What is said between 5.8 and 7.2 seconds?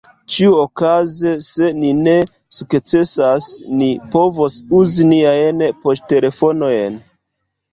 poŝtelefonojn.